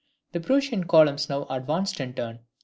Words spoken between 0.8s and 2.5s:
columns now advanced in turn.